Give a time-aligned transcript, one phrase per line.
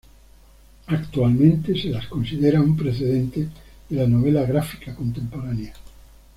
[0.87, 3.47] Actualmente se las considera un precedente
[3.87, 5.75] de la novela gráfica contemporánea.